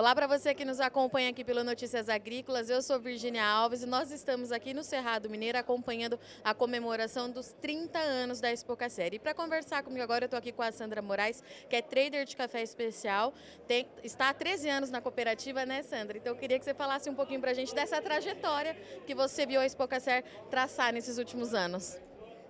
Olá 0.00 0.14
para 0.14 0.26
você 0.26 0.54
que 0.54 0.64
nos 0.64 0.80
acompanha 0.80 1.28
aqui 1.28 1.44
pelo 1.44 1.62
Notícias 1.62 2.08
Agrícolas. 2.08 2.70
Eu 2.70 2.80
sou 2.80 2.98
Virginia 2.98 3.44
Alves 3.44 3.82
e 3.82 3.86
nós 3.86 4.10
estamos 4.10 4.50
aqui 4.50 4.72
no 4.72 4.82
Cerrado 4.82 5.28
Mineiro 5.28 5.58
acompanhando 5.58 6.18
a 6.42 6.54
comemoração 6.54 7.30
dos 7.30 7.52
30 7.60 7.98
anos 7.98 8.40
da 8.40 8.50
Expoca 8.50 8.88
Série. 8.88 9.16
E 9.16 9.18
para 9.18 9.34
conversar 9.34 9.82
comigo 9.82 10.02
agora, 10.02 10.24
eu 10.24 10.26
estou 10.26 10.38
aqui 10.38 10.52
com 10.52 10.62
a 10.62 10.72
Sandra 10.72 11.02
Moraes, 11.02 11.44
que 11.68 11.76
é 11.76 11.82
trader 11.82 12.24
de 12.24 12.34
café 12.34 12.62
especial. 12.62 13.34
Tem, 13.68 13.86
está 14.02 14.30
há 14.30 14.32
13 14.32 14.70
anos 14.70 14.90
na 14.90 15.02
cooperativa, 15.02 15.66
né, 15.66 15.82
Sandra? 15.82 16.16
Então 16.16 16.32
eu 16.32 16.38
queria 16.38 16.58
que 16.58 16.64
você 16.64 16.72
falasse 16.72 17.10
um 17.10 17.14
pouquinho 17.14 17.42
para 17.42 17.50
a 17.50 17.54
gente 17.54 17.74
dessa 17.74 18.00
trajetória 18.00 18.74
que 19.06 19.14
você 19.14 19.44
viu 19.44 19.60
a 19.60 19.66
Expoca 19.66 20.00
Série 20.00 20.24
traçar 20.50 20.94
nesses 20.94 21.18
últimos 21.18 21.52
anos. 21.52 21.98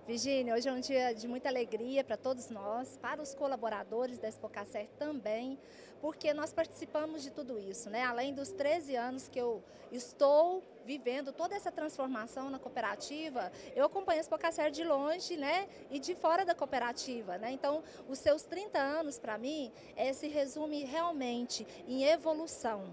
Virginia, 0.07 0.55
hoje 0.55 0.69
é 0.69 0.73
um 0.73 0.80
dia 0.80 1.14
de 1.14 1.29
muita 1.29 1.48
alegria 1.48 2.03
para 2.03 2.17
todos 2.17 2.49
nós, 2.50 2.99
para 3.00 3.23
os 3.23 3.35
colaboradores 3.35 4.18
da 4.18 4.29
Expocacer 4.29 4.89
também, 4.99 5.59
porque 6.00 6.32
nós 6.32 6.53
participamos 6.53 7.23
de 7.23 7.31
tudo 7.31 7.59
isso, 7.59 7.90
né? 7.90 8.03
Além 8.04 8.35
dos 8.35 8.50
13 8.50 8.96
anos 8.96 9.29
que 9.29 9.39
eu 9.39 9.63
estou 9.93 10.64
vivendo 10.85 11.32
toda 11.32 11.54
essa 11.54 11.71
transformação 11.71 12.49
na 12.49 12.59
cooperativa, 12.59 13.53
eu 13.76 13.85
acompanho 13.85 14.18
a 14.18 14.23
Expocacer 14.23 14.71
de 14.71 14.82
longe, 14.82 15.36
né? 15.36 15.68
E 15.90 16.01
de 16.01 16.14
fora 16.14 16.45
da 16.45 16.54
cooperativa, 16.54 17.37
né? 17.39 17.53
Então, 17.53 17.85
os 18.09 18.18
seus 18.18 18.43
30 18.43 18.79
anos, 18.79 19.18
para 19.18 19.37
mim, 19.37 19.71
é, 19.95 20.12
se 20.12 20.29
resume 20.29 20.82
realmente 20.85 21.67
em 21.87 22.04
evolução. 22.04 22.85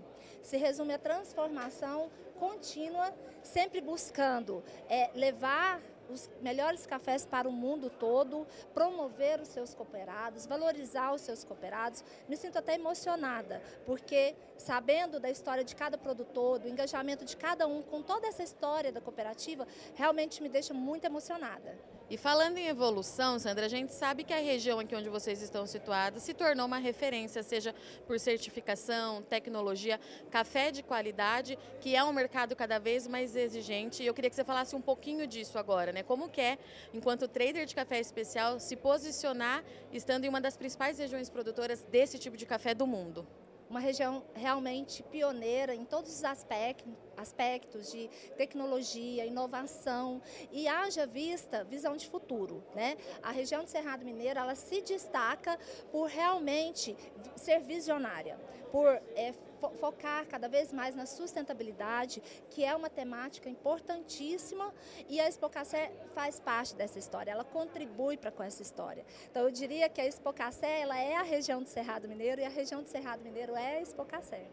Se 0.43 0.57
resume 0.57 0.93
a 0.93 0.99
transformação 0.99 2.11
contínua, 2.37 3.13
sempre 3.41 3.81
buscando 3.81 4.63
é, 4.87 5.09
levar 5.15 5.81
os 6.09 6.29
melhores 6.41 6.85
cafés 6.85 7.25
para 7.25 7.47
o 7.47 7.51
mundo 7.51 7.89
todo, 7.89 8.47
promover 8.73 9.39
os 9.39 9.47
seus 9.47 9.73
cooperados, 9.73 10.45
valorizar 10.45 11.13
os 11.13 11.21
seus 11.21 11.43
cooperados. 11.43 12.03
Me 12.27 12.37
sinto 12.37 12.57
até 12.57 12.75
emocionada, 12.75 13.61
porque 13.85 14.35
sabendo 14.57 15.19
da 15.19 15.29
história 15.29 15.63
de 15.63 15.75
cada 15.75 15.97
produtor, 15.97 16.59
do 16.59 16.67
engajamento 16.67 17.25
de 17.25 17.35
cada 17.35 17.67
um 17.67 17.81
com 17.81 18.01
toda 18.01 18.27
essa 18.27 18.43
história 18.43 18.91
da 18.91 19.01
cooperativa, 19.01 19.67
realmente 19.95 20.41
me 20.41 20.49
deixa 20.49 20.73
muito 20.73 21.05
emocionada. 21.05 21.96
E 22.09 22.15
falando 22.15 22.57
em 22.57 22.67
evolução, 22.67 23.37
Sandra, 23.37 23.65
a 23.65 23.69
gente 23.69 23.93
sabe 23.93 24.23
que 24.23 24.33
a 24.33 24.39
região 24.39 24.79
aqui 24.79 24.95
onde 24.95 25.09
vocês 25.09 25.41
estão 25.41 25.67
situados 25.67 26.23
se 26.23 26.33
tornou 26.33 26.65
uma 26.65 26.77
referência, 26.77 27.43
seja 27.43 27.75
por 28.05 28.17
certificação, 28.17 29.21
tecnologia, 29.23 29.99
café 30.31 30.71
de 30.71 30.81
qualidade, 30.81 31.59
que 31.81 31.97
é 31.97 32.03
um 32.05 32.13
mercado 32.13 32.55
cada 32.55 32.79
vez 32.79 33.07
mais 33.07 33.35
exigente. 33.35 34.03
E 34.03 34.07
eu 34.07 34.13
queria 34.13 34.29
que 34.29 34.37
você 34.37 34.45
falasse 34.45 34.73
um 34.73 34.81
pouquinho 34.81 35.27
disso 35.27 35.59
agora, 35.59 35.91
né? 35.91 36.01
Como 36.01 36.29
que 36.29 36.39
é, 36.39 36.57
enquanto 36.93 37.27
trader 37.27 37.65
de 37.65 37.75
café 37.75 37.99
especial, 37.99 38.57
se 38.57 38.77
posicionar 38.77 39.61
estando 39.91 40.23
em 40.23 40.29
uma 40.29 40.39
das 40.39 40.55
principais 40.55 40.97
regiões 40.97 41.29
produtoras 41.29 41.83
desse 41.91 42.17
tipo 42.17 42.37
de 42.37 42.45
café 42.45 42.73
do 42.73 42.87
mundo? 42.87 43.27
Uma 43.69 43.79
região 43.79 44.23
realmente 44.33 45.03
pioneira 45.03 45.75
em 45.75 45.85
todos 45.85 46.11
os 46.11 46.23
aspectos, 46.23 47.91
de 47.91 48.09
tecnologia, 48.37 49.25
inovação 49.25 50.21
e 50.51 50.67
haja 50.67 51.05
vista 51.05 51.63
visão 51.63 51.97
de 51.97 52.07
futuro. 52.07 52.63
Né? 52.75 52.97
A 53.21 53.31
região 53.31 53.63
do 53.63 53.69
Cerrado 53.69 54.05
Mineiro 54.05 54.39
ela 54.39 54.55
se 54.55 54.81
destaca 54.81 55.57
por 55.91 56.07
realmente 56.07 56.95
ser 57.35 57.59
visionária, 57.61 58.39
por 58.71 58.87
é, 59.15 59.33
focar 59.79 60.25
cada 60.27 60.47
vez 60.47 60.71
mais 60.71 60.95
na 60.95 61.05
sustentabilidade, 61.05 62.21
que 62.49 62.63
é 62.63 62.75
uma 62.75 62.89
temática 62.89 63.49
importantíssima 63.49 64.73
e 65.09 65.19
a 65.19 65.27
Expocacé 65.27 65.91
faz 66.13 66.39
parte 66.39 66.75
dessa 66.75 66.99
história, 66.99 67.31
ela 67.31 67.43
contribui 67.43 68.17
para 68.17 68.31
com 68.31 68.43
essa 68.43 68.61
história. 68.61 69.05
Então 69.29 69.43
eu 69.43 69.51
diria 69.51 69.89
que 69.89 70.01
a 70.01 70.05
Expocacé 70.05 70.81
ela 70.81 70.97
é 70.97 71.15
a 71.15 71.23
região 71.23 71.61
do 71.61 71.69
Cerrado 71.69 72.07
Mineiro 72.07 72.41
e 72.41 72.45
a 72.45 72.49
região 72.49 72.81
do 72.81 72.89
Cerrado 72.89 73.23
Mineiro 73.23 73.55
é 73.55 73.77
a 73.77 73.81
Expocacé. 73.81 74.47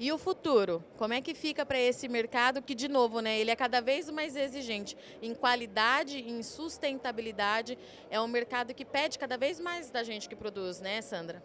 E 0.00 0.12
o 0.12 0.18
futuro? 0.18 0.84
Como 0.96 1.12
é 1.12 1.20
que 1.20 1.34
fica 1.34 1.66
para 1.66 1.78
esse 1.78 2.06
mercado 2.06 2.62
que, 2.62 2.72
de 2.72 2.86
novo, 2.86 3.18
né, 3.18 3.36
ele 3.36 3.50
é 3.50 3.56
cada 3.56 3.80
vez 3.80 4.08
mais 4.08 4.36
exigente 4.36 4.96
em 5.20 5.34
qualidade, 5.34 6.20
em 6.20 6.40
sustentabilidade. 6.40 7.76
É 8.08 8.20
um 8.20 8.28
mercado 8.28 8.72
que 8.72 8.84
pede 8.84 9.18
cada 9.18 9.36
vez 9.36 9.58
mais 9.58 9.90
da 9.90 10.04
gente 10.04 10.28
que 10.28 10.36
produz, 10.36 10.80
né, 10.80 11.00
Sandra? 11.02 11.42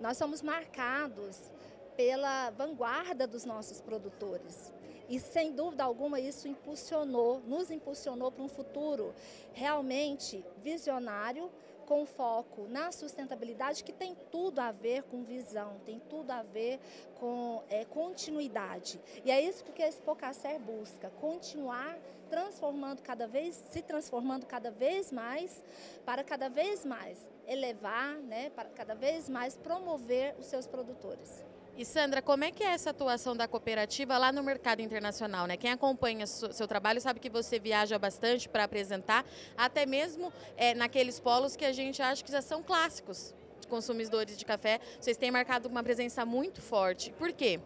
Nós 0.00 0.16
somos 0.16 0.42
marcados 0.42 1.50
pela 1.98 2.50
vanguarda 2.50 3.26
dos 3.26 3.44
nossos 3.44 3.80
produtores. 3.80 4.72
E 5.08 5.18
sem 5.18 5.52
dúvida 5.52 5.82
alguma 5.82 6.20
isso 6.20 6.46
impulsionou, 6.46 7.40
nos 7.40 7.72
impulsionou 7.72 8.30
para 8.30 8.44
um 8.44 8.48
futuro 8.48 9.12
realmente 9.52 10.44
visionário, 10.62 11.50
com 11.86 12.06
foco 12.06 12.68
na 12.68 12.92
sustentabilidade, 12.92 13.82
que 13.82 13.92
tem 13.92 14.14
tudo 14.30 14.60
a 14.60 14.70
ver 14.70 15.02
com 15.04 15.24
visão, 15.24 15.80
tem 15.84 15.98
tudo 15.98 16.30
a 16.30 16.42
ver 16.42 16.78
com 17.18 17.64
é, 17.68 17.84
continuidade. 17.84 19.00
E 19.24 19.30
é 19.32 19.40
isso 19.40 19.64
que 19.64 19.82
a 19.82 19.88
Expocacer 19.88 20.60
busca, 20.60 21.10
continuar 21.18 21.98
transformando 22.30 23.02
cada 23.02 23.26
vez, 23.26 23.64
se 23.72 23.82
transformando 23.82 24.46
cada 24.46 24.70
vez 24.70 25.10
mais, 25.10 25.64
para 26.04 26.22
cada 26.22 26.48
vez 26.48 26.84
mais 26.84 27.18
elevar, 27.44 28.18
né, 28.18 28.50
para 28.50 28.68
cada 28.68 28.94
vez 28.94 29.28
mais 29.28 29.56
promover 29.56 30.36
os 30.38 30.46
seus 30.46 30.66
produtores. 30.66 31.42
E 31.78 31.84
Sandra, 31.84 32.20
como 32.20 32.42
é 32.42 32.50
que 32.50 32.64
é 32.64 32.72
essa 32.72 32.90
atuação 32.90 33.36
da 33.36 33.46
cooperativa 33.46 34.18
lá 34.18 34.32
no 34.32 34.42
mercado 34.42 34.82
internacional? 34.82 35.46
Né? 35.46 35.56
Quem 35.56 35.70
acompanha 35.70 36.26
seu 36.26 36.66
trabalho 36.66 37.00
sabe 37.00 37.20
que 37.20 37.30
você 37.30 37.60
viaja 37.60 37.96
bastante 37.96 38.48
para 38.48 38.64
apresentar, 38.64 39.24
até 39.56 39.86
mesmo 39.86 40.32
é, 40.56 40.74
naqueles 40.74 41.20
polos 41.20 41.54
que 41.54 41.64
a 41.64 41.70
gente 41.70 42.02
acha 42.02 42.24
que 42.24 42.32
já 42.32 42.42
são 42.42 42.64
clássicos 42.64 43.32
de 43.60 43.68
consumidores 43.68 44.36
de 44.36 44.44
café. 44.44 44.80
Vocês 44.98 45.16
têm 45.16 45.30
marcado 45.30 45.68
uma 45.68 45.84
presença 45.84 46.26
muito 46.26 46.60
forte. 46.60 47.12
Por 47.12 47.32
quê? 47.32 47.60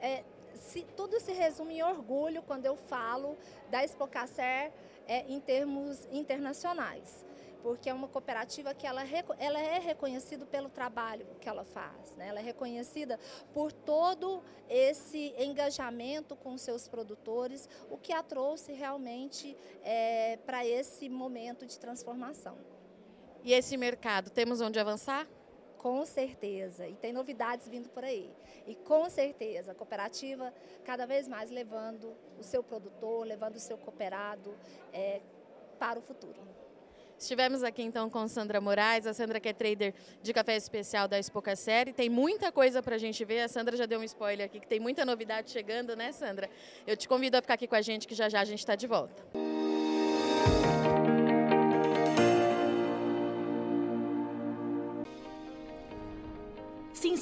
É, 0.00 0.24
se, 0.54 0.86
tudo 0.96 1.20
se 1.20 1.32
resume 1.32 1.74
em 1.74 1.82
orgulho 1.82 2.40
quando 2.44 2.64
eu 2.64 2.74
falo 2.74 3.36
da 3.70 3.84
Expocacer 3.84 4.72
é, 5.06 5.26
em 5.28 5.38
termos 5.38 6.08
internacionais 6.10 7.22
porque 7.62 7.88
é 7.88 7.94
uma 7.94 8.08
cooperativa 8.08 8.74
que 8.74 8.86
ela, 8.86 9.02
ela 9.38 9.60
é 9.60 9.78
reconhecida 9.78 10.44
pelo 10.44 10.68
trabalho 10.68 11.26
que 11.40 11.48
ela 11.48 11.64
faz, 11.64 12.16
né? 12.16 12.28
ela 12.28 12.40
é 12.40 12.42
reconhecida 12.42 13.18
por 13.54 13.72
todo 13.72 14.42
esse 14.68 15.34
engajamento 15.38 16.36
com 16.36 16.58
seus 16.58 16.88
produtores, 16.88 17.68
o 17.90 17.96
que 17.96 18.12
a 18.12 18.22
trouxe 18.22 18.72
realmente 18.72 19.56
é, 19.82 20.38
para 20.44 20.66
esse 20.66 21.08
momento 21.08 21.66
de 21.66 21.78
transformação. 21.78 22.56
E 23.44 23.52
esse 23.52 23.76
mercado, 23.76 24.30
temos 24.30 24.60
onde 24.60 24.78
avançar? 24.78 25.26
Com 25.78 26.06
certeza, 26.06 26.86
e 26.86 26.94
tem 26.94 27.12
novidades 27.12 27.68
vindo 27.68 27.88
por 27.88 28.04
aí. 28.04 28.30
E 28.66 28.74
com 28.76 29.10
certeza, 29.10 29.72
a 29.72 29.74
cooperativa 29.74 30.54
cada 30.84 31.06
vez 31.06 31.26
mais 31.26 31.50
levando 31.50 32.14
o 32.38 32.42
seu 32.44 32.62
produtor, 32.62 33.26
levando 33.26 33.56
o 33.56 33.60
seu 33.60 33.76
cooperado 33.76 34.54
é, 34.92 35.20
para 35.80 35.98
o 35.98 36.02
futuro. 36.02 36.40
Estivemos 37.22 37.62
aqui 37.62 37.84
então 37.84 38.10
com 38.10 38.26
Sandra 38.26 38.60
Moraes, 38.60 39.06
a 39.06 39.14
Sandra 39.14 39.38
que 39.38 39.48
é 39.48 39.52
trader 39.52 39.94
de 40.20 40.32
café 40.32 40.56
especial 40.56 41.06
da 41.06 41.20
Expoca 41.20 41.54
Série. 41.54 41.92
Tem 41.92 42.10
muita 42.10 42.50
coisa 42.50 42.82
para 42.82 42.96
a 42.96 42.98
gente 42.98 43.24
ver, 43.24 43.42
a 43.42 43.48
Sandra 43.48 43.76
já 43.76 43.86
deu 43.86 44.00
um 44.00 44.02
spoiler 44.02 44.46
aqui, 44.46 44.58
que 44.58 44.66
tem 44.66 44.80
muita 44.80 45.04
novidade 45.04 45.52
chegando, 45.52 45.94
né 45.94 46.10
Sandra? 46.10 46.50
Eu 46.84 46.96
te 46.96 47.06
convido 47.06 47.36
a 47.36 47.40
ficar 47.40 47.54
aqui 47.54 47.68
com 47.68 47.76
a 47.76 47.80
gente, 47.80 48.08
que 48.08 48.14
já 48.16 48.28
já 48.28 48.40
a 48.40 48.44
gente 48.44 48.58
está 48.58 48.74
de 48.74 48.88
volta. 48.88 49.22